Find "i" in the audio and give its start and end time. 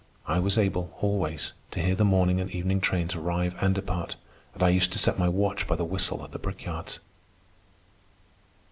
0.25-0.39, 4.63-4.69